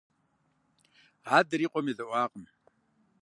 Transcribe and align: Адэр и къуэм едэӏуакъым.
Адэр 1.37 1.61
и 1.65 1.67
къуэм 1.71 1.87
едэӏуакъым. 1.91 2.45